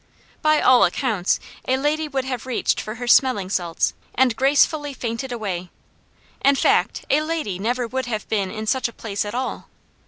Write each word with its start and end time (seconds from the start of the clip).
By 0.41 0.61
all 0.61 0.83
accounts, 0.83 1.39
a 1.67 1.77
lady 1.77 2.07
would 2.07 2.25
have 2.25 2.47
reached 2.47 2.81
for 2.81 2.95
her 2.95 3.07
smelling 3.07 3.51
salts 3.51 3.93
and 4.15 4.35
gracefully 4.35 4.95
fainted 4.95 5.31
away; 5.31 5.69
in 6.43 6.55
fact, 6.55 7.05
a 7.11 7.21
lady 7.21 7.59
never 7.59 7.85
would 7.85 8.07
have 8.07 8.27
been 8.27 8.49
in 8.49 8.65
such 8.65 8.87
a 8.87 8.93
place 8.93 9.25
at 9.25 9.35
all. 9.35 9.67